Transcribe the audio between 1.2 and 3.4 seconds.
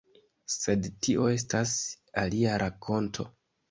estas alia rakonto.